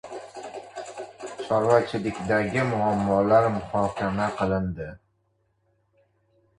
[1.49, 4.93] Chorvachilikdagi muammolar muhokama qilindi